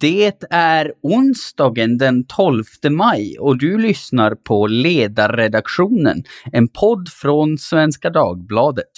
[0.00, 8.10] Det är onsdagen den 12 maj och du lyssnar på Ledarredaktionen, en podd från Svenska
[8.10, 8.90] Dagbladet.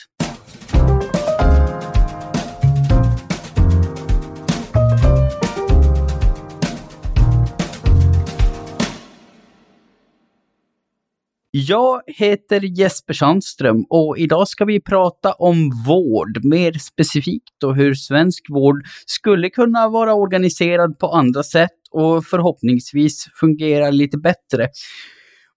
[11.50, 17.94] Jag heter Jesper Sandström och idag ska vi prata om vård, mer specifikt och hur
[17.94, 24.68] svensk vård skulle kunna vara organiserad på andra sätt och förhoppningsvis fungera lite bättre.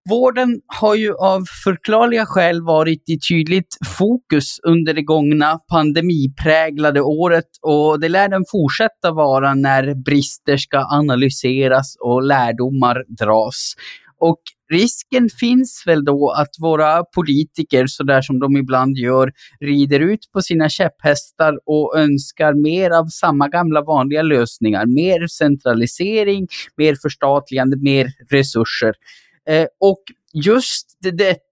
[0.10, 7.48] Vården har ju av förklarliga skäl varit i tydligt fokus under det gångna pandemipräglade året
[7.62, 13.74] och det lär den fortsätta vara när brister ska analyseras och lärdomar dras.
[14.20, 20.00] Och risken finns väl då att våra politiker, så där som de ibland gör, rider
[20.00, 24.86] ut på sina käpphästar och önskar mer av samma gamla vanliga lösningar.
[24.86, 26.48] Mer centralisering,
[26.78, 28.94] mer förstatligande, mer resurser.
[29.50, 30.02] Eh, och
[30.34, 30.98] just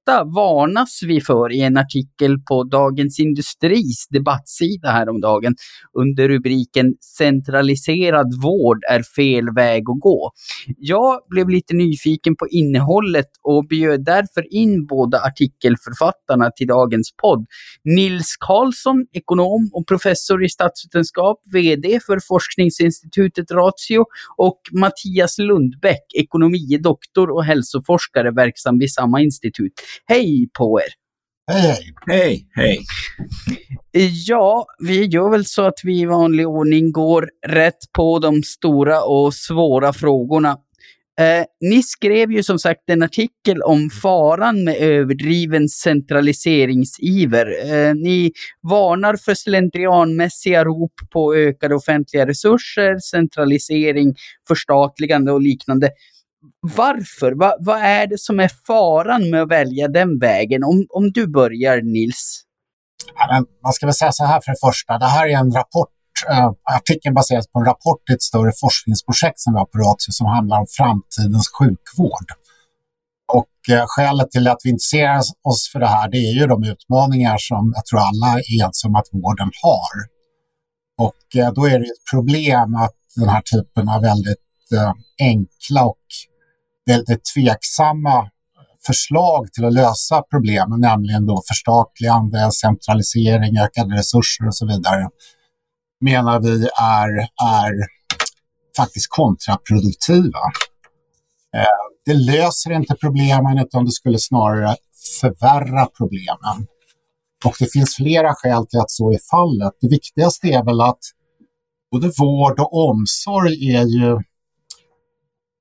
[0.10, 5.56] detta varnas vi för i en artikel på Dagens Industris debattsida häromdagen
[5.98, 10.32] under rubriken Centraliserad vård är fel väg att gå.
[10.78, 17.46] Jag blev lite nyfiken på innehållet och bjöd därför in båda artikelförfattarna till dagens podd.
[17.84, 24.06] Nils Karlsson, ekonom och professor i statsvetenskap, VD för forskningsinstitutet Ratio
[24.38, 29.74] och Mattias Lundbäck, ekonomidoktor och hälsoforskare verksam vid samma institut.
[30.06, 30.94] Hej på er!
[31.52, 32.48] Hej, hej!
[32.56, 32.80] Hej,
[34.28, 39.04] Ja, vi gör väl så att vi i vanlig ordning går rätt på de stora
[39.04, 40.58] och svåra frågorna.
[41.20, 47.74] Eh, ni skrev ju som sagt en artikel om faran med överdriven centraliseringsiver.
[47.74, 54.16] Eh, ni varnar för slentrianmässiga rop på ökade offentliga resurser, centralisering,
[54.48, 55.90] förstatligande och liknande
[56.62, 57.32] varför?
[57.32, 60.64] Va, vad är det som är faran med att välja den vägen?
[60.64, 62.44] Om, om du börjar Nils.
[63.16, 65.90] Ja, man ska väl säga så här för det första, det här är en rapport
[66.30, 70.12] eh, artikeln baseras på en rapport i ett större forskningsprojekt som vi har på Ratio
[70.12, 72.30] som handlar om framtidens sjukvård.
[73.34, 75.18] Och eh, skälet till att vi intresserar
[75.50, 78.88] oss för det här det är ju de utmaningar som jag tror alla är ense
[78.88, 79.96] om att vården har.
[81.08, 85.86] Och eh, då är det ett problem att den här typen av väldigt eh, enkla
[85.86, 85.99] och
[86.92, 88.30] väldigt tveksamma
[88.88, 95.10] förslag till att lösa problemen, nämligen då förstatligande, centralisering, ökade resurser och så vidare,
[96.02, 97.10] menar vi är,
[97.62, 97.74] är
[98.78, 100.44] faktiskt kontraproduktiva.
[101.56, 104.76] Eh, det löser inte problemen utan det skulle snarare
[105.22, 106.68] förvärra problemen.
[107.46, 109.74] Och det finns flera skäl till att så är fallet.
[109.82, 111.00] Det viktigaste är väl att
[111.92, 114.18] både vård och omsorg är ju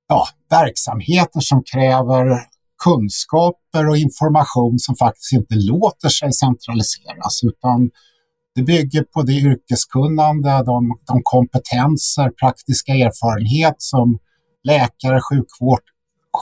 [0.08, 2.40] ja, verksamheter som kräver
[2.84, 7.90] kunskaper och information som faktiskt inte låter sig centraliseras utan
[8.54, 14.18] det bygger på det yrkeskunnande, de, de kompetenser, praktiska erfarenhet som
[14.64, 15.82] läkare, sjukvård,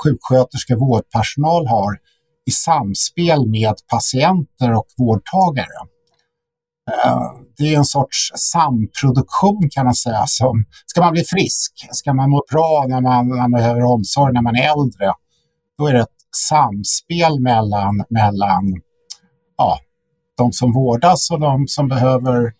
[0.02, 1.92] sjuksköterskor, vårdpersonal har
[2.46, 5.78] i samspel med patienter och vårdtagare.
[6.90, 10.24] Eh, det är en sorts samproduktion kan man säga.
[10.26, 14.32] Som, ska man bli frisk, ska man må bra när man, när man behöver omsorg
[14.32, 15.12] när man är äldre,
[15.78, 18.82] då är det ett samspel mellan, mellan
[19.56, 19.78] ja,
[20.36, 22.52] de som vårdas och de som behöver,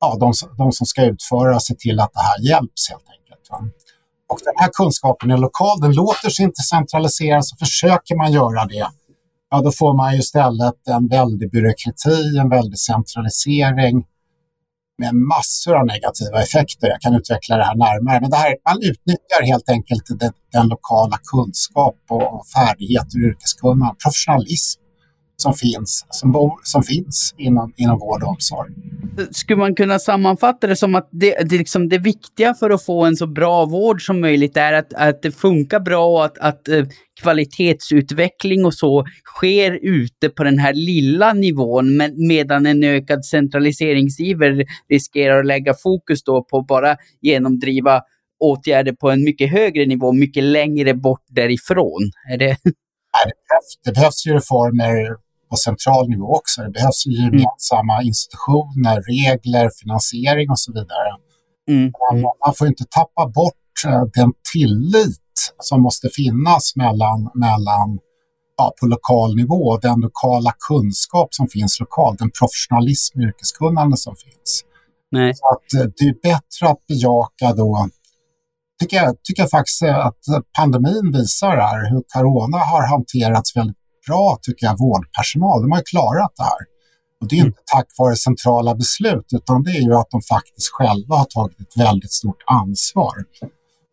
[0.00, 3.50] ja, de, de som ska utföra, se till att det här hjälps helt enkelt.
[3.50, 3.58] Va?
[4.28, 8.64] Och den här kunskapen är lokal, den låter sig inte centraliseras så försöker man göra
[8.64, 8.86] det
[9.52, 14.04] ja då får man ju istället en väldig byråkrati, en väldig centralisering
[14.98, 16.88] med massor av negativa effekter.
[16.88, 18.20] Jag kan utveckla det här närmare.
[18.20, 23.94] Men det här, man utnyttjar helt enkelt den, den lokala kunskap och färdigheter och yrkeskunnande,
[24.04, 24.80] professionalism
[25.36, 28.70] som finns, som, bor, som finns inom, inom vård och omsorg.
[29.30, 33.04] Skulle man kunna sammanfatta det som att det, det, liksom det viktiga för att få
[33.04, 36.68] en så bra vård som möjligt är att, att det funkar bra och att, att
[36.68, 36.84] eh,
[37.22, 44.64] kvalitetsutveckling och så sker ute på den här lilla nivån med, medan en ökad centraliseringsiver
[44.88, 48.02] riskerar att lägga fokus då på bara genomdriva
[48.40, 52.10] åtgärder på en mycket högre nivå, mycket längre bort därifrån.
[52.32, 52.46] Är det...
[52.46, 55.16] Nej, det, behövs, det behövs ju reformer
[55.52, 56.62] på central nivå också.
[56.62, 57.24] Det behövs ju mm.
[57.24, 58.06] gemensamma mm.
[58.10, 61.10] institutioner, regler, finansiering och så vidare.
[61.70, 61.92] Mm.
[62.44, 65.38] Man får inte tappa bort eh, den tillit
[65.68, 67.88] som måste finnas mellan, mellan
[68.56, 74.14] ja, på lokal nivå, den lokala kunskap som finns lokalt, den professionalism och yrkeskunnande som
[74.24, 74.64] finns.
[75.10, 75.32] Nej.
[75.34, 77.88] Så att eh, det är bättre att bejaka då
[78.82, 80.22] tycker jag, tycker jag faktiskt att
[80.58, 85.62] pandemin visar här hur corona har hanterats väldigt bra, tycker jag, vårdpersonal.
[85.62, 86.62] De har ju klarat det här.
[87.20, 90.68] Och det är inte tack vare centrala beslut, utan det är ju att de faktiskt
[90.72, 93.14] själva har tagit ett väldigt stort ansvar.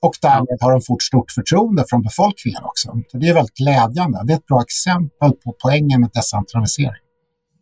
[0.02, 2.88] Och därmed har de fått stort förtroende från befolkningen också.
[3.12, 4.20] Så det är väldigt glädjande.
[4.26, 7.04] Det är ett bra exempel på poängen med decentralisering.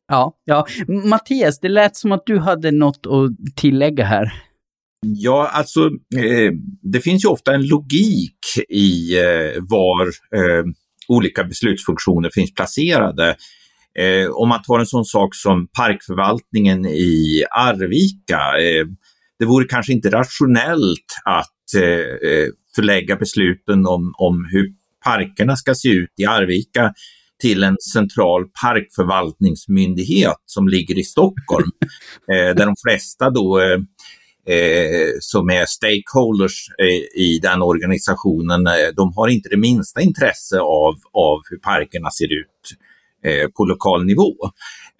[0.07, 0.65] Ja, ja.
[0.87, 4.33] Mattias, det lät som att du hade något att tillägga här.
[5.05, 5.79] Ja, alltså
[6.15, 6.51] eh,
[6.81, 8.39] det finns ju ofta en logik
[8.69, 10.63] i eh, var eh,
[11.07, 13.35] olika beslutsfunktioner finns placerade.
[13.99, 18.37] Eh, om man tar en sån sak som parkförvaltningen i Arvika.
[18.37, 18.85] Eh,
[19.39, 24.73] det vore kanske inte rationellt att eh, förlägga besluten om, om hur
[25.03, 26.93] parkerna ska se ut i Arvika
[27.41, 31.71] till en central parkförvaltningsmyndighet som ligger i Stockholm,
[32.31, 33.59] eh, där de flesta då
[34.49, 40.59] eh, som är stakeholders eh, i den organisationen, eh, de har inte det minsta intresse
[40.59, 42.63] av, av hur parkerna ser ut
[43.25, 44.33] eh, på lokal nivå.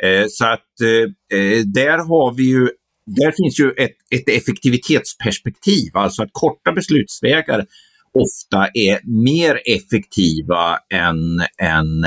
[0.04, 2.70] Eh, så att eh, där har vi ju
[3.06, 7.66] där finns ju ett, ett effektivitetsperspektiv, alltså att korta beslutsvägar
[8.14, 12.06] ofta är mer effektiva än, än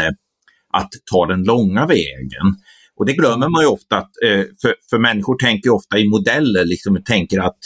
[0.73, 2.57] att ta den långa vägen.
[3.01, 6.65] Och det glömmer man ju ofta, att, eh, för, för människor tänker ofta i modeller,
[6.65, 7.59] liksom tänker att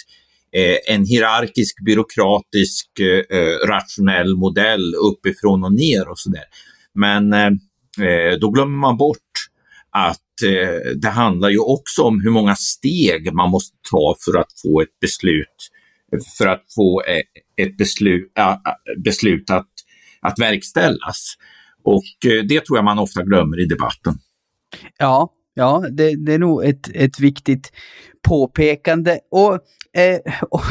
[0.52, 6.44] eh, en hierarkisk, byråkratisk, eh, rationell modell uppifrån och ner och sådär.
[6.94, 7.34] Men
[8.40, 9.18] då glömmer man bort
[9.90, 10.20] att
[10.96, 15.00] det handlar ju också om hur många steg man måste ta för att få ett
[15.00, 15.70] beslut,
[16.38, 17.02] för att få
[17.56, 18.32] ett beslut,
[19.04, 19.70] beslut att,
[20.20, 21.34] att verkställas.
[21.84, 22.04] Och
[22.48, 24.18] det tror jag man ofta glömmer i debatten.
[24.98, 27.72] Ja, ja det, det är nog ett, ett viktigt
[28.28, 29.18] påpekande.
[29.30, 29.52] Och
[30.00, 30.18] eh,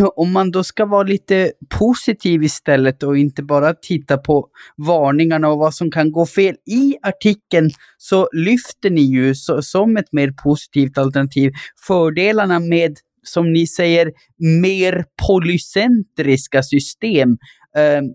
[0.15, 4.47] om man då ska vara lite positiv istället och inte bara titta på
[4.77, 6.55] varningarna och vad som kan gå fel.
[6.65, 11.51] I artikeln så lyfter ni ju så, som ett mer positivt alternativ
[11.87, 14.11] fördelarna med som ni säger,
[14.61, 17.37] mer polycentriska system
[17.77, 18.05] Ehm,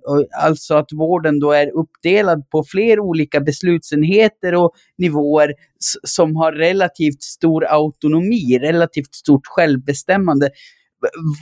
[0.42, 5.52] alltså att vården då är uppdelad på fler olika beslutsenheter och nivåer
[6.02, 10.50] som har relativt stor autonomi, relativt stort självbestämmande.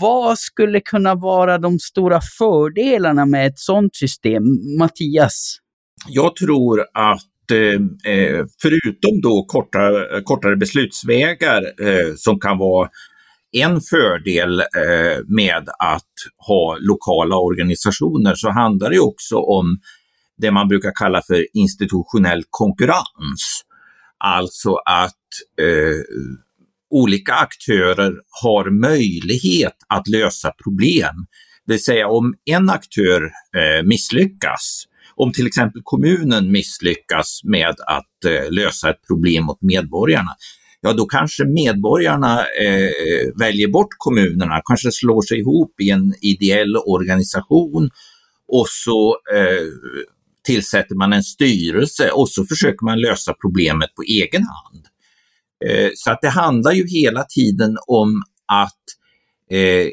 [0.01, 4.43] Vad skulle kunna vara de stora fördelarna med ett sådant system?
[4.79, 5.59] Mattias?
[6.09, 12.89] Jag tror att eh, eh, förutom då kortare, kortare beslutsvägar eh, som kan vara
[13.53, 16.13] en fördel eh, med att
[16.47, 19.79] ha lokala organisationer så handlar det också om
[20.39, 23.63] det man brukar kalla för institutionell konkurrens.
[24.19, 25.13] Alltså att
[25.61, 26.17] eh,
[26.91, 28.13] olika aktörer
[28.43, 31.27] har möjlighet att lösa problem.
[31.67, 33.23] Det vill säga om en aktör
[33.57, 34.85] eh, misslyckas,
[35.15, 40.31] om till exempel kommunen misslyckas med att eh, lösa ett problem åt medborgarna,
[40.87, 46.77] ja då kanske medborgarna eh, väljer bort kommunerna, kanske slår sig ihop i en ideell
[46.77, 47.91] organisation
[48.49, 49.67] och så eh,
[50.47, 54.87] tillsätter man en styrelse och så försöker man lösa problemet på egen hand.
[55.67, 58.83] Eh, så att det handlar ju hela tiden om att
[59.51, 59.89] eh,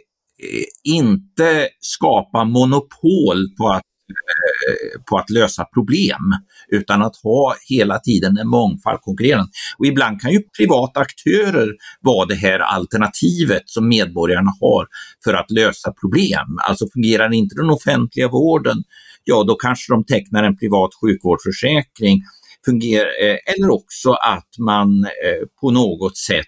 [0.83, 6.33] inte skapa monopol på att Eh, på att lösa problem,
[6.67, 9.51] utan att ha hela tiden en mångfald konkurrerande.
[9.77, 11.69] Och ibland kan ju privata aktörer
[12.01, 14.87] vara det här alternativet som medborgarna har
[15.23, 16.57] för att lösa problem.
[16.67, 18.83] Alltså fungerar inte den offentliga vården,
[19.23, 22.21] ja då kanske de tecknar en privat sjukvårdsförsäkring.
[22.65, 26.47] Fungerar, eh, eller också att man eh, på något sätt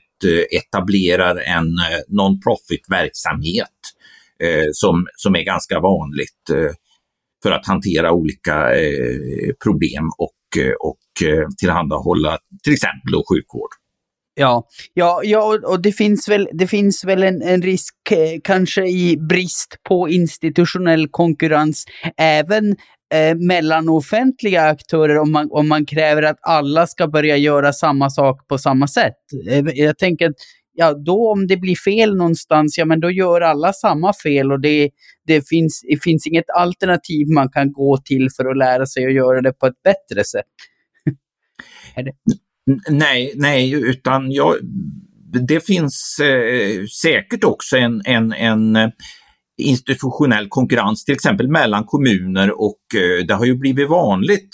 [0.51, 1.67] etablerar en
[2.07, 3.67] non-profit verksamhet
[4.74, 6.50] som, som är ganska vanligt
[7.45, 13.69] för att hantera olika eh, problem och, eh, och eh, tillhandahålla till exempel då sjukvård.
[14.35, 18.87] Ja, ja, ja och det finns väl, det finns väl en, en risk eh, kanske
[18.87, 21.85] i brist på institutionell konkurrens
[22.17, 22.75] även
[23.13, 28.09] eh, mellan offentliga aktörer om man, om man kräver att alla ska börja göra samma
[28.09, 29.15] sak på samma sätt.
[29.49, 30.35] Eh, jag tänker att
[30.75, 34.60] ja då om det blir fel någonstans, ja men då gör alla samma fel och
[34.60, 34.89] det,
[35.27, 39.13] det, finns, det finns inget alternativ man kan gå till för att lära sig att
[39.13, 40.46] göra det på ett bättre sätt.
[42.89, 44.55] nej, nej, utan jag,
[45.48, 48.89] det finns eh, säkert också en, en, en eh,
[49.58, 54.50] institutionell konkurrens, till exempel mellan kommuner och eh, det har ju blivit vanligt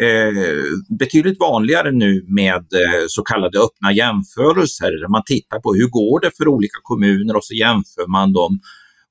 [0.00, 0.64] eh,
[0.98, 6.20] betydligt vanligare nu med eh, så kallade öppna jämförelser där man tittar på hur går
[6.20, 8.60] det för olika kommuner och så jämför man dem.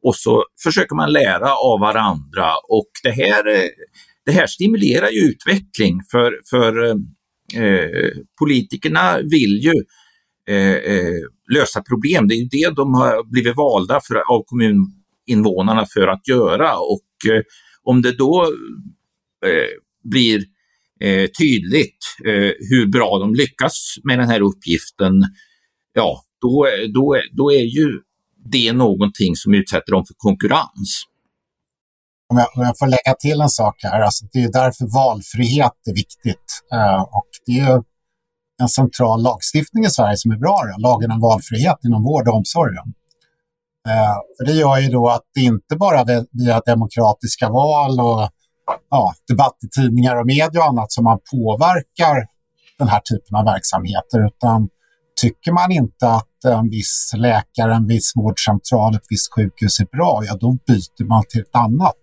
[0.04, 2.52] Och så försöker man lära av varandra.
[2.70, 3.70] Och det här, eh,
[4.26, 6.96] det här stimulerar ju utveckling för, för eh,
[7.64, 9.74] eh, politikerna vill ju
[10.50, 11.22] eh, eh,
[11.54, 12.28] lösa problem.
[12.28, 16.78] Det är ju det de har blivit valda för, av kommuninvånarna för att göra.
[16.78, 17.42] Och eh,
[17.84, 18.44] om det då
[19.46, 19.70] eh,
[20.04, 20.44] blir
[21.02, 25.14] eh, tydligt eh, hur bra de lyckas med den här uppgiften,
[25.94, 28.00] ja, då, då, då är ju
[28.46, 31.04] det någonting som utsätter dem för konkurrens.
[32.30, 35.74] Om jag, om jag får lägga till en sak här, alltså det är därför valfrihet
[35.90, 36.62] är viktigt.
[36.74, 37.84] Eh, och det är
[38.62, 42.94] en central lagstiftning i Sverige som är bra, lagen om valfrihet inom vård och omsorgen.
[43.88, 48.30] Eh, för det gör ju då att det inte bara via demokratiska val och
[48.90, 52.28] ja, debatt i tidningar och media och annat som man påverkar
[52.80, 54.70] den här typen av verksamheter, utan
[55.22, 60.22] tycker man inte att en viss läkare, en viss vårdcentral, ett visst sjukhus är bra,
[60.26, 61.96] ja då byter man till ett annat.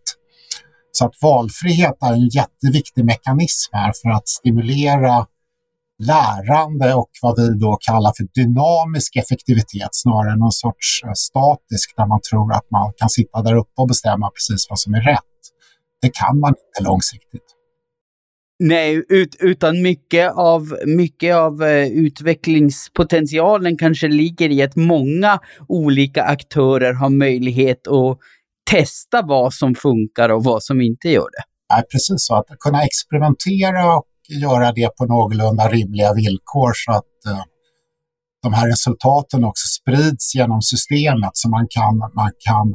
[0.92, 5.26] Så att valfrihet är en jätteviktig mekanism här för att stimulera
[5.98, 11.96] lärande och vad vi då kallar för dynamisk effektivitet snarare än någon sorts eh, statisk
[11.96, 15.02] där man tror att man kan sitta där uppe och bestämma precis vad som är
[15.02, 15.37] rätt.
[16.02, 17.42] Det kan man inte långsiktigt.
[18.60, 26.22] Nej, ut, utan mycket av, mycket av uh, utvecklingspotentialen kanske ligger i att många olika
[26.22, 28.18] aktörer har möjlighet att
[28.70, 31.42] testa vad som funkar och vad som inte gör det.
[31.74, 32.34] Nej, precis så.
[32.34, 37.42] Att kunna experimentera och göra det på någorlunda rimliga villkor så att uh,
[38.42, 42.74] de här resultaten också sprids genom systemet så man kan, man kan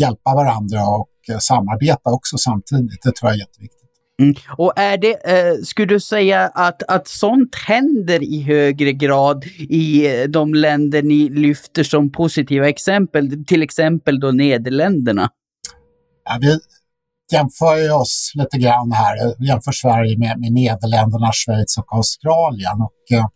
[0.00, 1.08] hjälpa varandra och
[1.40, 3.02] samarbeta också samtidigt.
[3.02, 3.78] Det tror jag är jätteviktigt.
[4.22, 4.34] Mm.
[4.56, 10.06] Och är det, eh, skulle du säga att, att sånt händer i högre grad i
[10.06, 15.30] eh, de länder ni lyfter som positiva exempel, till exempel då Nederländerna?
[16.24, 16.58] Ja, vi
[17.32, 22.80] jämför oss lite grann här, vi jämför Sverige med, med Nederländerna, Schweiz och Australien.
[22.82, 23.26] Och, eh,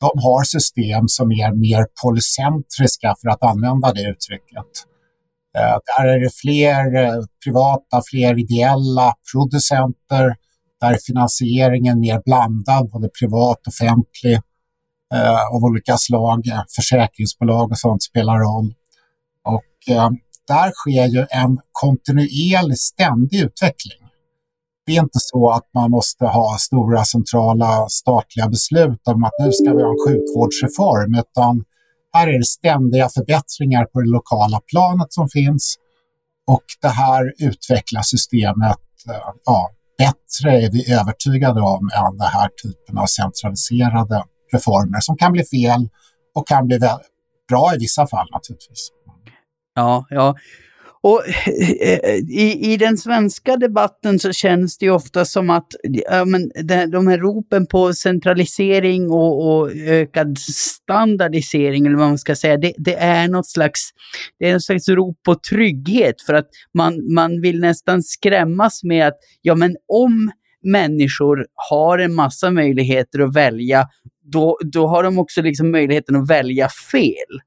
[0.00, 4.93] de har system som är mer polycentriska för att använda det uttrycket.
[5.58, 10.36] Eh, där är det fler eh, privata, fler ideella producenter.
[10.80, 14.34] Där är finansieringen mer blandad, både privat och offentlig
[15.14, 16.46] eh, av olika slag.
[16.48, 18.74] Eh, försäkringsbolag och sånt spelar roll.
[19.44, 19.94] Och
[20.48, 24.04] där sker ju en kontinuerlig, ständig utveckling.
[24.86, 29.52] Det är inte så att man måste ha stora centrala statliga beslut om att nu
[29.52, 31.64] ska vi ha en sjukvårdsreform, utan
[32.14, 35.76] här är det ständiga förbättringar på det lokala planet som finns
[36.46, 38.78] och det här utvecklar systemet
[39.08, 45.16] eh, ja, bättre är vi övertygade om än den här typen av centraliserade reformer som
[45.16, 45.88] kan bli fel
[46.34, 46.78] och kan bli
[47.48, 48.88] bra i vissa fall naturligtvis.
[49.74, 50.34] Ja, ja.
[51.04, 55.66] Och eh, eh, i, i den svenska debatten så känns det ju ofta som att
[55.82, 56.50] ja, men
[56.90, 62.72] de här ropen på centralisering och, och, ökad standardisering, eller vad man ska säga, det,
[62.76, 63.90] det, är något slags,
[64.38, 69.06] det är något slags rop på trygghet för att man, man vill nästan skrämmas med
[69.06, 70.30] att, ja men om
[70.62, 73.88] människor har en massa möjligheter att välja,
[74.22, 77.40] då, då har de också liksom möjligheten att välja fel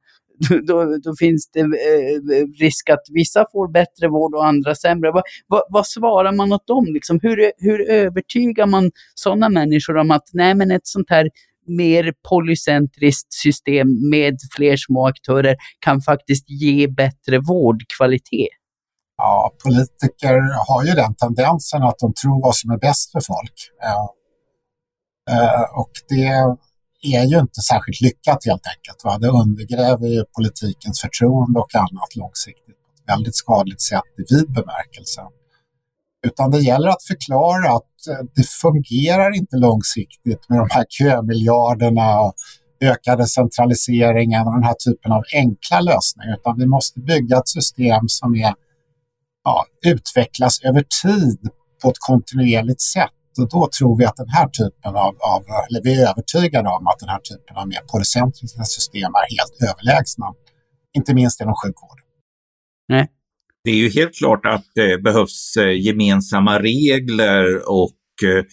[0.67, 5.11] då, då finns det eh, risk att vissa får bättre vård och andra sämre.
[5.11, 6.85] Va, va, vad svarar man åt dem?
[6.93, 7.19] Liksom?
[7.21, 11.29] Hur, hur övertygar man sådana människor om att nej, men ett sånt här
[11.67, 18.57] mer polycentriskt system med fler små aktörer kan faktiskt ge bättre vårdkvalitet?
[19.17, 20.33] Ja, politiker
[20.67, 23.53] har ju den tendensen att de tror vad som är bäst för folk.
[25.29, 26.57] Eh, och det
[27.01, 29.03] är ju inte särskilt lyckat helt enkelt.
[29.03, 29.17] Va?
[29.17, 34.51] Det undergräver ju politikens förtroende och annat långsiktigt på ett väldigt skadligt sätt i vid
[34.53, 35.21] bemärkelse.
[36.27, 42.19] Utan det gäller att förklara att eh, det fungerar inte långsiktigt med de här kömiljarderna
[42.21, 42.33] och
[42.81, 46.37] ökade centraliseringen och den här typen av enkla lösningar.
[46.39, 48.53] Utan vi måste bygga ett system som är,
[49.43, 51.49] ja, utvecklas över tid
[51.81, 56.01] på ett kontinuerligt sätt då tror vi att den här typen av, av, eller vi
[56.01, 60.25] är övertygade om att den här typen av mer polycentriska system är helt överlägsna.
[60.97, 61.99] Inte minst inom sjukvård.
[62.87, 63.07] Nej.
[63.63, 68.43] Det är ju helt klart att det behövs eh, gemensamma regler och eh,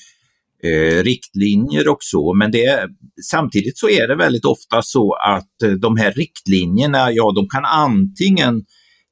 [0.70, 2.88] eh, riktlinjer och så, men det,
[3.30, 7.64] samtidigt så är det väldigt ofta så att eh, de här riktlinjerna, ja de kan
[7.64, 8.64] antingen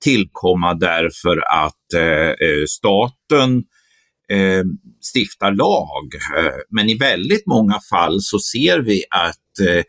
[0.05, 3.63] tillkomma därför att eh, staten
[4.29, 4.65] eh,
[5.15, 6.15] stiftar lag.
[6.39, 9.85] Eh, men i väldigt många fall så ser vi att, eh,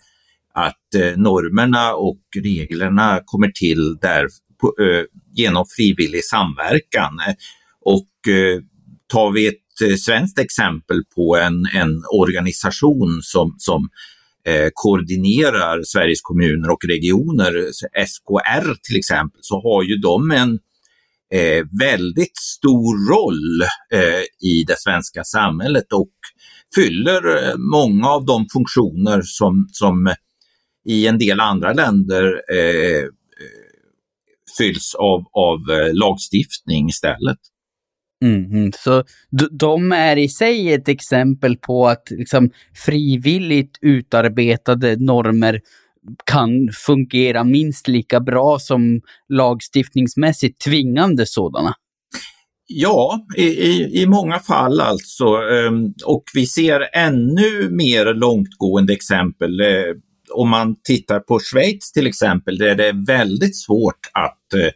[0.53, 4.23] att eh, normerna och reglerna kommer till där
[4.81, 7.19] eh, genom frivillig samverkan.
[7.85, 8.09] Och
[9.07, 13.89] tar vi ett svenskt exempel på en, en organisation som, som
[14.73, 17.53] koordinerar Sveriges kommuner och regioner,
[18.05, 20.59] SKR till exempel, så har ju de en
[21.33, 23.61] eh, väldigt stor roll
[23.93, 26.13] eh, i det svenska samhället och
[26.75, 30.13] fyller eh, många av de funktioner som, som
[30.85, 33.09] i en del andra länder eh, eh
[34.57, 37.37] fylls av, av eh, lagstiftning istället.
[38.23, 39.03] Mm, så
[39.51, 42.49] de är i sig ett exempel på att liksom,
[42.85, 45.61] frivilligt utarbetade normer
[46.25, 51.73] kan fungera minst lika bra som lagstiftningsmässigt tvingande sådana.
[52.67, 55.25] Ja, i, i, i många fall alltså.
[55.25, 59.59] Ehm, och vi ser ännu mer långtgående exempel.
[59.59, 59.95] Eh,
[60.33, 64.71] om man tittar på Schweiz till exempel, där det är väldigt svårt att eh,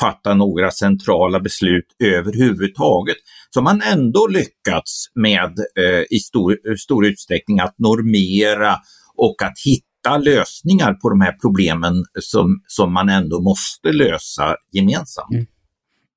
[0.00, 3.16] fatta några centrala beslut överhuvudtaget.
[3.54, 8.76] Så man ändå lyckats med eh, i stor, stor utsträckning att normera
[9.16, 14.56] och att hitta hitta lösningar på de här problemen som, som man ändå måste lösa
[14.72, 15.30] gemensamt.
[15.30, 15.46] Mm.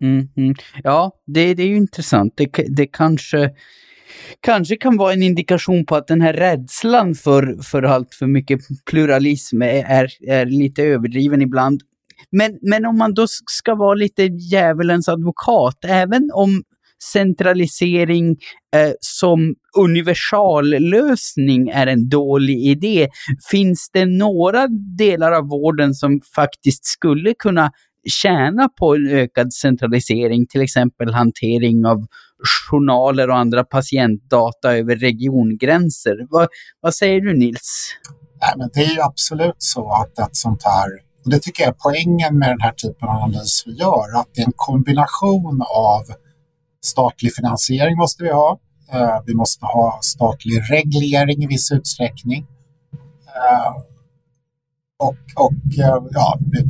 [0.04, 0.56] Mm, mm.
[0.84, 2.34] Ja, det, det är ju intressant.
[2.38, 3.52] Det, det kanske,
[4.40, 8.60] kanske kan vara en indikation på att den här rädslan för, för allt för mycket
[8.86, 11.82] pluralism är, är lite överdriven ibland.
[12.32, 16.64] Men, men om man då ska vara lite djävulens advokat, även om
[17.04, 18.30] centralisering
[18.76, 23.10] eh, som universallösning är en dålig idé.
[23.52, 24.68] Finns det några
[24.98, 27.72] delar av vården som faktiskt skulle kunna
[28.10, 32.06] tjäna på en ökad centralisering, till exempel hantering av
[32.70, 36.16] journaler och andra patientdata över regiongränser.
[36.30, 36.48] Vad,
[36.82, 37.96] vad säger du Nils?
[38.42, 41.70] Nej, men det är ju absolut så att ett sånt här och det tycker jag
[41.70, 45.62] är poängen med den här typen av analys vi gör, att det är en kombination
[45.76, 46.04] av
[46.86, 48.60] statlig finansiering måste vi ha,
[48.94, 52.48] eh, vi måste ha statlig reglering i viss utsträckning.
[53.28, 53.76] Eh,
[55.00, 56.64] och, och eh, ja, vi,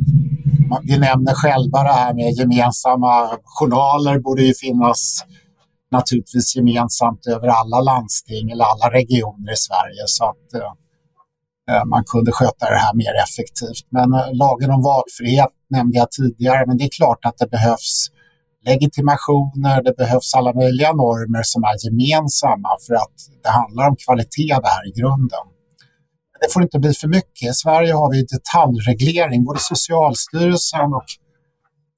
[0.82, 5.24] vi nämner själva det här med gemensamma journaler borde ju finnas
[5.90, 10.62] naturligtvis gemensamt över alla landsting eller alla regioner i Sverige så att
[11.70, 13.86] Eh, eh man kunde sköta det här mer effektivt.
[13.88, 18.08] Men eh, lagen om valfrihet nämnde jag tidigare, men det är klart att det behövs
[18.64, 24.54] legitimationer, det behövs alla möjliga normer som är gemensamma för att det handlar om kvalitet
[24.64, 25.44] det här i grunden.
[26.40, 27.50] Det får inte bli för mycket.
[27.50, 29.44] I Sverige har vi detaljreglering.
[29.44, 31.06] Både Socialstyrelsen och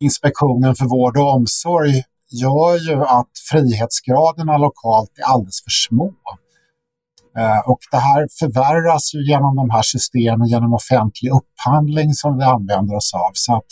[0.01, 6.13] Inspektionen för vård och omsorg gör ju att frihetsgraderna lokalt är alldeles för små.
[7.39, 12.45] Eh, och det här förvärras ju genom de här systemen, genom offentlig upphandling som vi
[12.45, 13.31] använder oss av.
[13.35, 13.71] Så att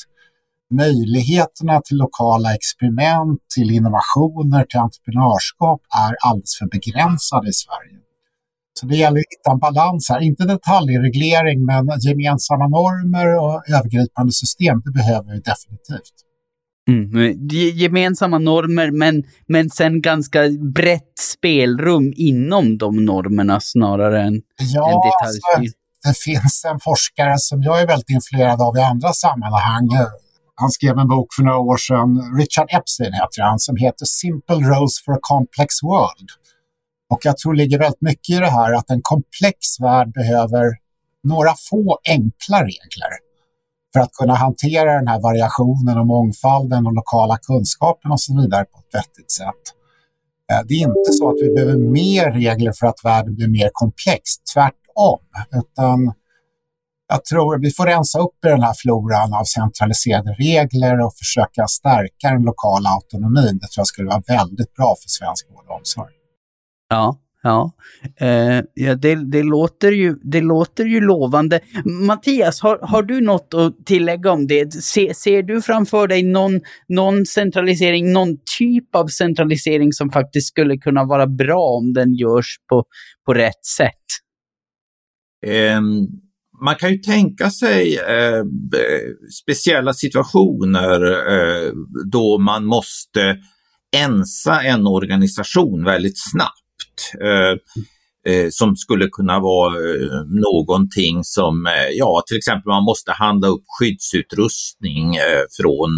[0.72, 7.98] möjligheterna till lokala experiment, till innovationer, till entreprenörskap är alldeles för begränsade i Sverige.
[8.80, 14.32] Så det gäller att hitta en balans här, inte detaljreglering men gemensamma normer och övergripande
[14.32, 16.16] system, det behöver vi definitivt.
[16.88, 17.48] Mm.
[17.74, 20.40] Gemensamma normer, men, men sen ganska
[20.74, 25.58] brett spelrum inom de normerna snarare än, ja, än detaljstyr.
[25.58, 29.88] Alltså, det finns en forskare som jag är väldigt influerad av i andra sammanhang.
[30.54, 34.56] Han skrev en bok för några år sedan, Richard Epstein heter han, som heter Simple
[34.56, 36.28] Rules for a Complex World.
[37.10, 40.66] Och jag tror det ligger väldigt mycket i det här att en komplex värld behöver
[41.22, 43.12] några få enkla regler
[43.92, 48.64] för att kunna hantera den här variationen och mångfalden och lokala kunskapen och så vidare
[48.64, 49.64] på ett vettigt sätt.
[50.52, 53.70] Eh, det är inte så att vi behöver mer regler för att världen blir mer
[53.72, 54.22] komplex,
[54.54, 55.20] tvärtom.
[55.60, 56.14] Utan
[57.12, 61.14] jag tror att vi får rensa upp i den här floran av centraliserade regler och
[61.14, 63.58] försöka stärka den lokala autonomin.
[63.60, 66.12] Det tror jag skulle vara väldigt bra för svensk vård och omsorg.
[66.88, 67.72] Ja, Ja,
[68.20, 71.60] eh, ja det, det, låter ju, det låter ju lovande.
[71.84, 74.72] Mattias, har, har du något att tillägga om det?
[74.72, 80.76] Se, ser du framför dig någon, någon centralisering, någon typ av centralisering som faktiskt skulle
[80.76, 82.84] kunna vara bra om den görs på,
[83.26, 84.02] på rätt sätt?
[85.76, 86.08] Um,
[86.64, 88.44] man kan ju tänka sig eh,
[89.42, 91.72] speciella situationer eh,
[92.12, 93.36] då man måste
[93.96, 96.62] ensa en organisation väldigt snabbt
[97.20, 97.56] Eh,
[98.32, 103.48] eh, som skulle kunna vara eh, någonting som, eh, ja till exempel man måste handla
[103.48, 105.90] upp skyddsutrustning eh, från,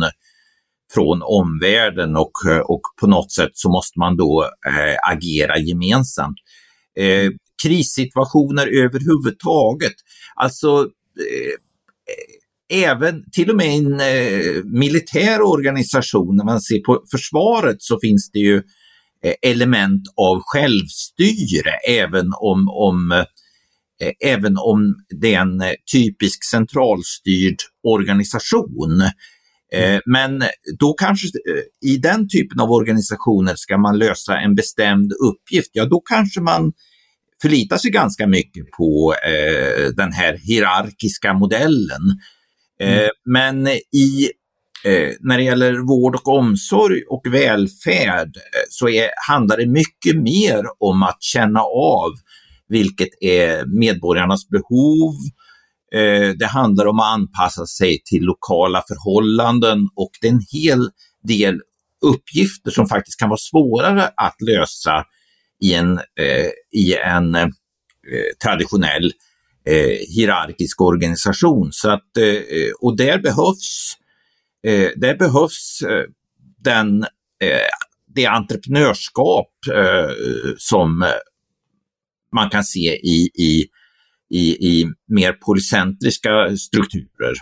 [0.95, 4.51] från omvärlden och, eh, och på något sätt så måste man då
[5.11, 6.37] agera gemensamt
[7.63, 9.95] krissituationer överhuvudtaget,
[10.35, 10.89] alltså
[11.19, 11.55] eh,
[12.69, 17.99] även till och med i en eh, militär organisation, när man ser på försvaret så
[18.01, 18.57] finns det ju
[19.25, 23.13] eh, element av självstyre även om, om,
[24.03, 29.03] eh, även om det är en eh, typisk centralstyrd organisation.
[29.73, 30.01] Mm.
[30.07, 30.43] Men
[30.79, 31.27] då kanske
[31.85, 36.73] i den typen av organisationer ska man lösa en bestämd uppgift, ja då kanske man
[37.43, 42.03] förlitar sig ganska mycket på eh, den här hierarkiska modellen.
[42.81, 43.11] Eh, mm.
[43.25, 44.31] Men i,
[44.85, 50.17] eh, när det gäller vård och omsorg och välfärd eh, så är, handlar det mycket
[50.17, 52.11] mer om att känna av
[52.69, 55.15] vilket är medborgarnas behov.
[56.39, 60.91] Det handlar om att anpassa sig till lokala förhållanden och det är en hel
[61.29, 61.61] del
[62.05, 65.05] uppgifter som faktiskt kan vara svårare att lösa
[65.63, 67.51] i en, eh, i en eh,
[68.43, 69.13] traditionell
[69.67, 71.69] eh, hierarkisk organisation.
[71.73, 73.97] Så att, eh, och där behövs,
[74.67, 76.05] eh, där behövs eh,
[76.65, 77.03] den,
[77.43, 77.71] eh,
[78.15, 80.11] det entreprenörskap eh,
[80.59, 81.09] som eh,
[82.35, 83.67] man kan se i, i,
[84.31, 87.35] i, i mer polycentriska strukturer.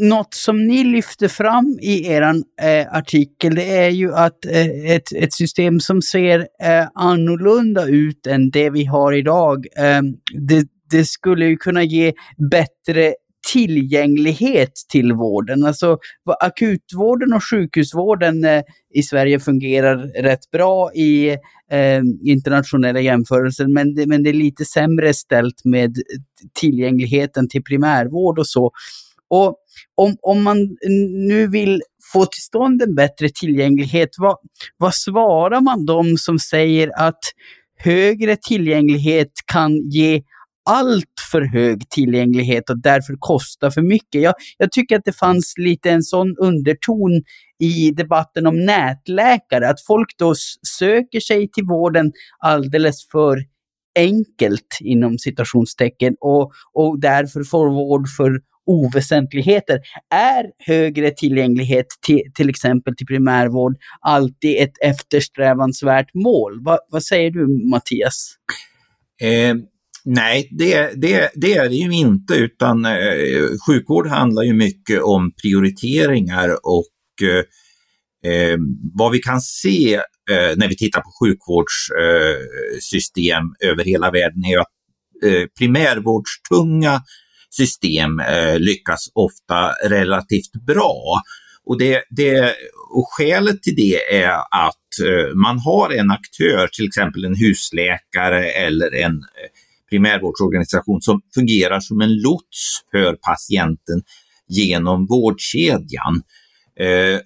[0.00, 2.22] Något som ni lyfter fram i er
[2.62, 8.26] eh, artikel, det är ju att eh, ett, ett system som ser eh, annorlunda ut
[8.26, 10.02] än det vi har idag, eh,
[10.48, 12.12] det, det skulle ju kunna ge
[12.50, 13.14] bättre
[13.52, 15.64] tillgänglighet till vården.
[15.64, 15.98] Alltså
[16.40, 18.62] akutvården och sjukhusvården eh,
[18.94, 21.28] i Sverige fungerar rätt bra i
[21.70, 25.96] eh, internationella jämförelser, men det, men det är lite sämre ställt med
[26.60, 28.70] tillgängligheten till primärvård och så.
[29.34, 29.56] Och
[29.94, 30.76] om, om man
[31.28, 34.36] nu vill få till stånd en bättre tillgänglighet, vad,
[34.76, 37.20] vad svarar man dem som säger att
[37.78, 40.22] högre tillgänglighet kan ge
[40.70, 44.22] allt för hög tillgänglighet och därför kostar för mycket.
[44.22, 47.22] Jag, jag tycker att det fanns lite en sån underton
[47.58, 50.34] i debatten om nätläkare, att folk då
[50.78, 53.38] söker sig till vården alldeles för
[53.94, 59.80] enkelt inom citationstecken och, och därför får vård för oväsentligheter.
[60.14, 66.64] Är högre tillgänglighet till, till exempel till primärvård alltid ett eftersträvansvärt mål?
[66.64, 68.34] Va, vad säger du Mattias?
[69.22, 69.54] Eh,
[70.04, 75.32] Nej, det, det, det är det ju inte, utan eh, sjukvård handlar ju mycket om
[75.42, 76.88] prioriteringar och
[77.22, 77.44] eh,
[78.32, 78.56] eh
[78.94, 79.94] vad vi kan se
[80.30, 84.68] eh, när vi tittar på sjukvårdssystem eh, över hela världen är att
[85.24, 87.02] eh, primärvårdstunga
[87.56, 91.22] system eh, lyckas ofta relativt bra.
[91.66, 92.54] Och, det, det,
[92.90, 98.50] och skälet till det är att eh, man har en aktör, till exempel en husläkare
[98.50, 99.50] eller en eh,
[99.90, 104.02] primärvårdsorganisation som fungerar som en lots för patienten
[104.48, 106.22] genom vårdkedjan.
[106.80, 107.20] Eh,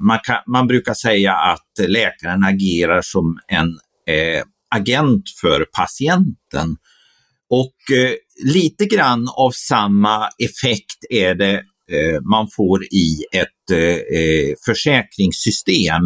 [0.00, 3.68] man, kan, man, brukar säga att läkaren agerar som en
[4.14, 4.42] eh,
[4.74, 6.76] agent för patienten.
[7.50, 11.54] Och eh, lite grann av samma effekt är det
[11.90, 16.02] eh, man får i ett eh, eh försäkringssystem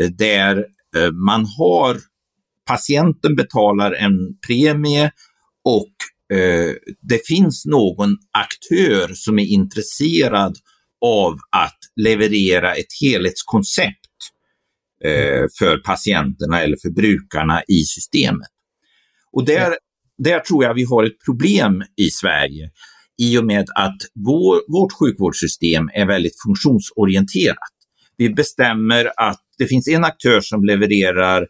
[0.00, 0.56] eh, där
[0.96, 1.96] eh, man har
[2.66, 5.10] patienten betalar en premie
[5.64, 5.92] och
[7.00, 10.56] det finns någon aktör som är intresserad
[11.00, 14.10] av att leverera ett helhetskoncept
[15.58, 18.48] för patienterna eller för brukarna i systemet.
[19.32, 19.74] Och där,
[20.18, 22.70] där tror jag vi har ett problem i Sverige
[23.18, 27.74] i och med att vår, vårt sjukvårdssystem är väldigt funktionsorienterat.
[28.16, 31.46] Vi bestämmer att det finns en aktör som levererar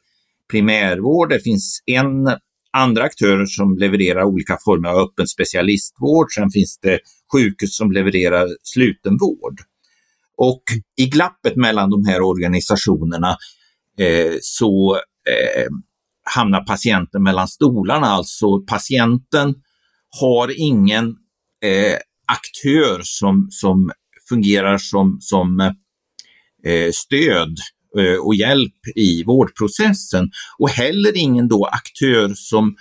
[0.50, 1.28] primärvård.
[1.28, 2.28] Det finns en
[2.76, 6.26] andra aktörer som levererar olika former av öppen specialistvård.
[6.34, 6.98] Sen finns det
[7.32, 9.60] sjukhus som levererar slutenvård.
[10.36, 10.62] Och
[10.96, 13.36] i glappet mellan de här organisationerna
[13.98, 14.94] eh, så
[15.28, 15.68] eh,
[16.24, 18.06] hamnar patienten mellan stolarna.
[18.06, 19.54] Alltså patienten
[20.20, 21.06] har ingen
[21.64, 23.90] eh, aktör som, som
[24.28, 25.60] fungerar som, som
[26.66, 27.58] eh, stöd
[27.98, 32.76] Eh, och hjälp i vårdprocessen och heller ingen då aktör som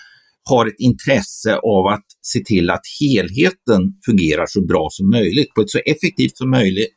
[0.49, 5.61] har ett intresse av att se till att helheten fungerar så bra som möjligt på
[5.61, 6.89] ett så effektivt som möjligt,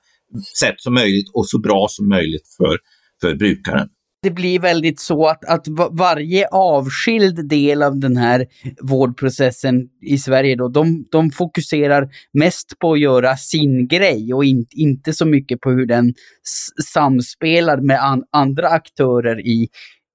[0.61, 2.78] sätt som möjligt och så bra som möjligt för,
[3.20, 3.88] för brukaren
[4.27, 8.47] det blir väldigt så att, att varje avskild del av den här
[8.81, 14.67] vårdprocessen i Sverige då, de, de fokuserar mest på att göra sin grej och in,
[14.71, 16.15] inte så mycket på hur den
[16.93, 19.69] samspelar med an, andra aktörer i,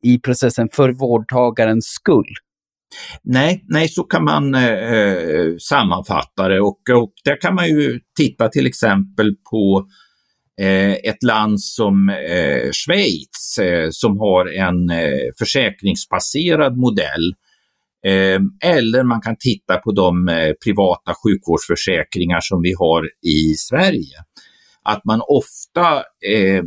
[0.03, 2.33] i processen för vårdtagarens skull.
[3.23, 7.99] Nej, nej, så kan man eh, eh sammanfatta det och, och där kan man ju
[8.17, 9.85] titta till exempel på eh,
[10.61, 17.35] Eh, ett land som eh, Schweiz eh, som har en eh, försäkringsbaserad modell.
[18.05, 18.39] Eh,
[18.71, 24.17] eller man kan titta på de eh, privata sjukvårdsförsäkringar som vi har i Sverige.
[24.83, 25.95] Att man ofta
[26.25, 26.63] eh,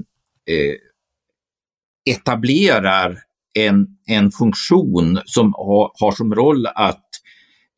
[2.11, 3.19] etablerar
[3.59, 7.09] en, en funktion som har, har som roll att,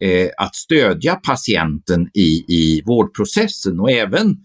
[0.01, 4.37] eh, att stödja patienten i, i vårdprocessen och även,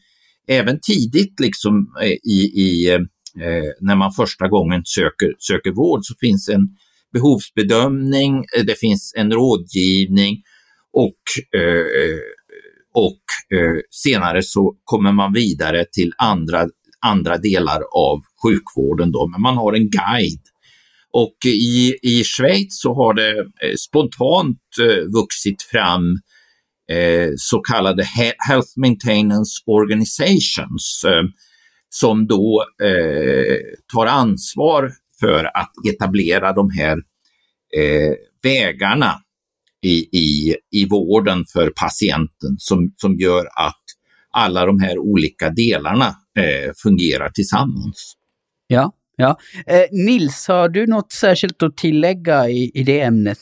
[0.51, 6.13] även tidigt liksom eh, i, i eh, när man första gången söker, söker vård så
[6.19, 6.69] finns en
[7.13, 10.41] behovsbedömning, eh, det finns en rådgivning
[10.93, 12.19] och, eh,
[12.93, 16.67] och eh, senare så kommer man vidare till andra,
[17.05, 19.11] andra delar av sjukvården.
[19.11, 19.27] Då.
[19.27, 20.41] Men man har en guide
[21.13, 24.59] och i, i Schweiz så har det eh, spontant
[25.13, 26.17] vuxit fram eh,
[26.91, 28.03] Eh, så kallade
[28.49, 31.23] Health Maintenance Organizations eh,
[31.89, 33.57] som då eh,
[33.93, 36.97] tar ansvar för att etablera de här
[37.77, 39.15] eh, vägarna
[39.81, 43.83] i, i, i vården för patienten som, som gör att
[44.31, 48.13] alla de här olika delarna eh, fungerar tillsammans.
[48.67, 49.37] Ja, Ja.
[49.65, 53.39] Eh, Nils, har du något särskilt att tillägga i, i det ämnet?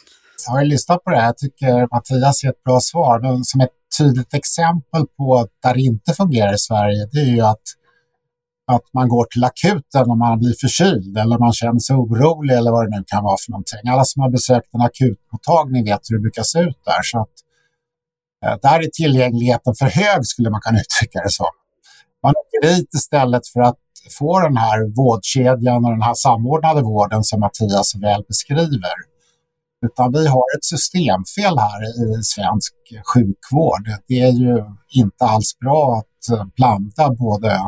[0.48, 1.26] Jag har lyssnat på det här.
[1.26, 3.20] Jag tycker Mattias ger ett bra svar.
[3.20, 7.42] Men som ett tydligt exempel på där det inte fungerar i Sverige, det är ju
[7.42, 7.66] att,
[8.72, 12.72] att man går till akuten om man blir förkyld eller man känner sig orolig eller
[12.72, 13.90] vad det nu kan vara för någonting.
[13.92, 17.04] Alla som har besökt en akutmottagning vet hur det brukar se ut där.
[17.04, 17.36] Så att,
[18.46, 21.54] eh, där är tillgängligheten för hög skulle man kunna uttrycka det som.
[22.24, 23.78] Man åker dit istället för att
[24.20, 29.09] få den här vårdkedjan och den här samordnade vården som Mattias väl beskriver.
[29.86, 32.74] Utan vi har ett systemfel här i svensk
[33.14, 33.86] sjukvård.
[34.08, 34.64] Det är ju
[34.94, 37.60] inte alls bra att blanda både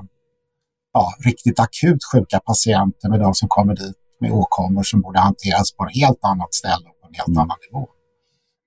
[0.93, 5.71] ja, riktigt akut sjuka patienter med de som kommer dit med åkommor som borde hanteras
[5.71, 7.39] på ett helt annat ställe och på en helt mm.
[7.39, 7.87] annan nivå.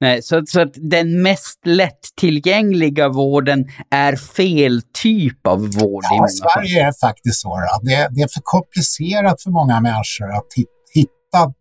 [0.00, 6.04] Nej, så, så att den mest lättillgängliga vården är fel typ av vård.
[6.10, 7.60] Ja, i Sverige är det faktiskt så.
[7.82, 10.46] Det, det, är för komplicerat för många människor att
[10.94, 11.54] hitta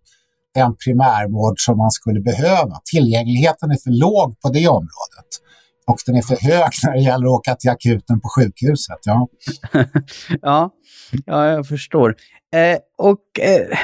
[0.53, 2.79] den primärvård som man skulle behöva.
[2.91, 5.29] Tillgängligheten är för låg på det området.
[5.87, 8.99] Och den är för hög när det gäller att åka till akuten på sjukhuset.
[9.03, 9.27] Ja,
[10.41, 10.69] ja,
[11.25, 12.15] ja jag förstår.
[12.53, 13.77] Eh, och eh,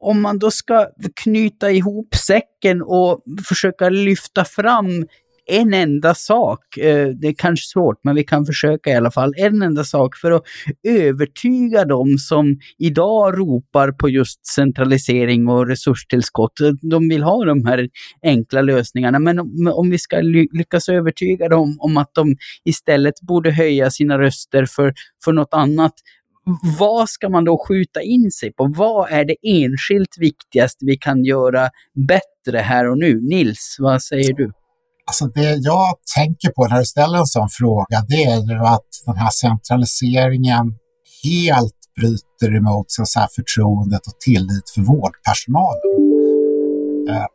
[0.00, 5.06] om man då ska knyta ihop säcken och försöka lyfta fram
[5.46, 9.34] en enda sak, eh, det är kanske svårt, men vi kan försöka i alla fall,
[9.36, 10.42] en enda sak för att
[10.88, 16.52] övertyga dem som idag ropar på just centralisering och resurstillskott.
[16.82, 17.88] De vill ha de här
[18.22, 19.38] enkla lösningarna, men
[19.72, 20.20] om vi ska
[20.52, 25.92] lyckas övertyga dem om att de istället borde höja sina röster för, för något annat,
[26.78, 28.72] vad ska man då skjuta in sig på?
[28.76, 31.68] Vad är det enskilt viktigaste vi kan göra
[32.08, 33.20] bättre här och nu?
[33.20, 34.52] Nils, vad säger du?
[35.06, 38.88] Alltså det jag tänker på när du ställer en sån fråga, det är ju att
[39.06, 40.74] den här centraliseringen
[41.24, 45.80] helt bryter emot så här, förtroendet och tillit för vårdpersonalen.
[47.10, 47.26] Eh,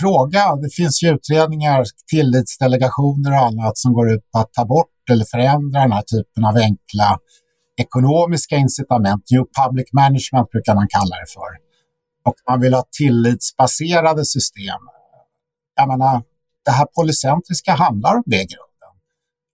[0.00, 5.10] fråga, det finns ju utredningar, tillitsdelegationer och annat som går ut på att ta bort
[5.10, 7.18] eller förändra den här typen av enkla
[7.76, 9.22] ekonomiska incitament.
[9.30, 11.50] New public management brukar man kalla det för.
[12.28, 14.80] Och man vill ha tillitsbaserade system.
[15.76, 16.22] Jag menar,
[16.64, 18.92] det här polycentriska handlar om det i grunden.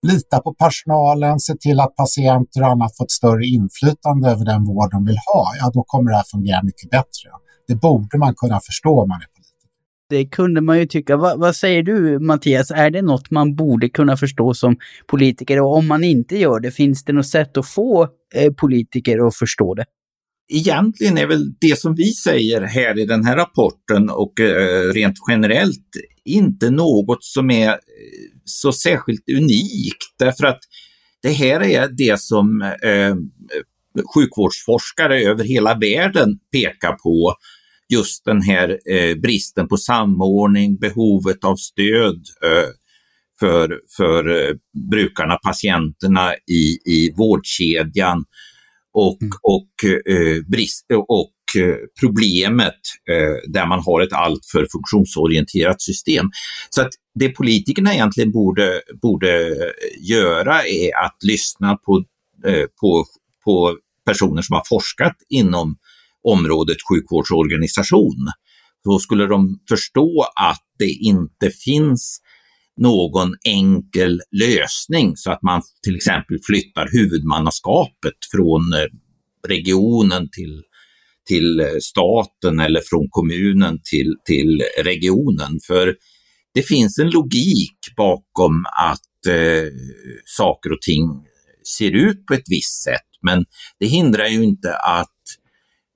[0.07, 4.65] Lita på personalen, se till att patienter och annat får ett större inflytande över den
[4.65, 5.53] vård de vill ha.
[5.59, 7.29] Ja, då kommer det här fungera mycket bättre.
[7.67, 9.69] Det borde man kunna förstå om man är politiker.
[10.09, 11.17] Det kunde man ju tycka.
[11.17, 15.61] Va, vad säger du Mattias, är det något man borde kunna förstå som politiker?
[15.61, 19.35] Och om man inte gör det, finns det något sätt att få eh, politiker att
[19.35, 19.85] förstå det?
[20.51, 25.17] Egentligen är väl det som vi säger här i den här rapporten och eh, rent
[25.29, 25.89] generellt
[26.25, 27.77] inte något som är eh,
[28.45, 30.59] så särskilt unikt därför att
[31.21, 33.15] det här är det som eh,
[34.15, 37.35] sjukvårdsforskare över hela världen pekar på.
[37.93, 42.69] Just den här eh, bristen på samordning, behovet av stöd eh,
[43.39, 44.55] för, för eh,
[44.91, 48.25] brukarna, patienterna i, i vårdkedjan
[48.93, 49.31] och, mm.
[49.41, 49.71] och,
[50.11, 52.79] eh, brist, och eh, problemet
[53.11, 56.29] eh, där man har ett alltför funktionsorienterat system.
[56.69, 59.55] Så att det politikerna egentligen borde, borde
[59.99, 62.03] göra är att lyssna på,
[62.45, 63.05] eh, på,
[63.45, 65.77] på personer som har forskat inom
[66.23, 68.31] området sjukvårdsorganisation
[68.83, 72.21] så skulle de förstå att det inte finns
[72.77, 78.87] någon enkel lösning så att man till exempel flyttar huvudmannaskapet från eh,
[79.47, 80.63] regionen till,
[81.27, 85.59] till eh, staten eller från kommunen till, till regionen.
[85.67, 85.95] För
[86.53, 89.69] det finns en logik bakom att eh,
[90.25, 91.03] saker och ting
[91.77, 93.07] ser ut på ett visst sätt.
[93.21, 93.45] Men
[93.79, 95.07] det hindrar ju inte att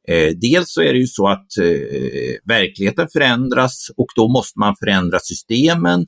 [0.07, 4.75] eh, dels så är det ju så att eh, verkligheten förändras och då måste man
[4.75, 6.05] förändra systemen.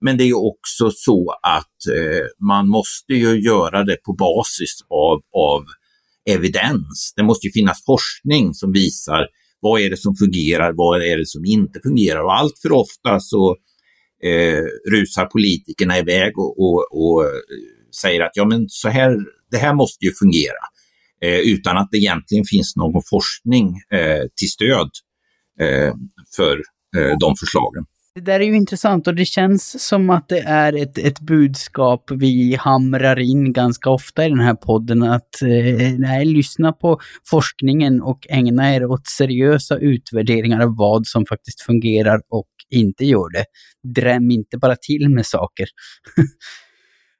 [0.00, 5.20] Men det är också så att eh, man måste ju göra det på basis av,
[5.36, 5.64] av
[6.30, 7.12] evidens.
[7.16, 9.26] Det måste ju finnas forskning som visar
[9.60, 13.20] vad är det som fungerar, vad är det som inte fungerar och allt för ofta
[13.20, 13.56] så
[14.24, 17.24] eh, rusar politikerna iväg och, och, och,
[18.02, 19.16] säger att ja men så här,
[19.50, 20.62] det här måste ju fungera.
[21.22, 24.90] Eh, utan att det egentligen finns någon forskning eh, till stöd
[25.60, 25.94] eh,
[26.36, 26.56] för
[26.96, 27.84] eh, de förslagen.
[28.16, 32.10] Det där är ju intressant och det känns som att det är ett, ett budskap
[32.10, 35.02] vi hamrar in ganska ofta i den här podden.
[35.02, 37.00] Att eh, nej, lyssna på
[37.30, 43.32] forskningen och ägna er åt seriösa utvärderingar av vad som faktiskt fungerar och inte gör
[43.32, 43.44] det.
[44.00, 45.66] Dräm inte bara till med saker.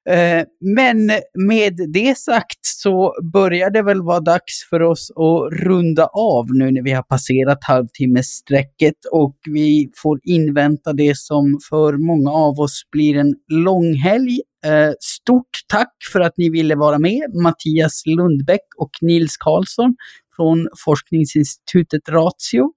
[0.08, 1.10] Eh, men
[1.48, 6.70] med det sagt så börjar det väl vara dags för oss att runda av nu
[6.70, 12.82] när vi har passerat halvtimmesstrecket och vi får invänta det som för många av oss
[12.92, 14.40] blir en lång helg.
[14.64, 19.96] Eh, stort tack för att ni ville vara med, Mattias Lundbäck och Nils Karlsson
[20.36, 22.72] från forskningsinstitutet Ratio.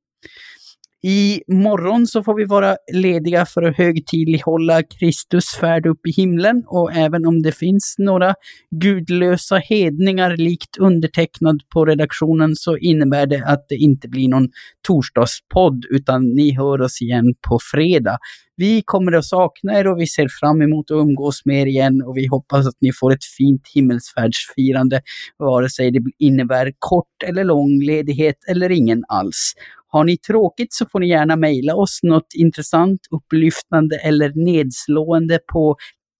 [1.03, 6.63] I morgon så får vi vara lediga för att högtidlighålla Kristus färd upp i himlen
[6.67, 8.35] och även om det finns några
[8.71, 14.47] gudlösa hedningar likt undertecknad på redaktionen så innebär det att det inte blir någon
[14.87, 18.17] torsdagspodd utan ni hör oss igen på fredag.
[18.55, 22.01] Vi kommer att sakna er och vi ser fram emot att umgås med er igen
[22.01, 25.01] och vi hoppas att ni får ett fint himmelsfärdsfirande
[25.37, 29.53] vare sig det innebär kort eller lång ledighet eller ingen alls.
[29.91, 35.75] Har ni tråkigt så får ni gärna mejla oss något intressant, upplyftande eller nedslående på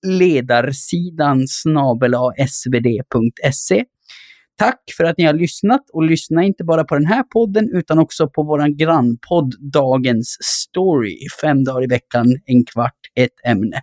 [0.07, 1.47] ledarsidan
[2.47, 3.85] svd.se.
[4.59, 7.99] Tack för att ni har lyssnat och lyssna inte bara på den här podden utan
[7.99, 11.17] också på vår grannpodd Dagens Story.
[11.41, 13.81] Fem dagar i veckan, en kvart, ett ämne.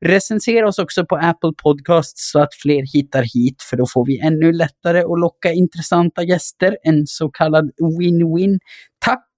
[0.00, 4.20] Recensera oss också på Apple Podcasts så att fler hittar hit för då får vi
[4.20, 6.76] ännu lättare att locka intressanta gäster.
[6.82, 8.58] En så kallad win-win.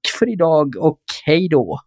[0.03, 1.79] Tack för idag och hej då!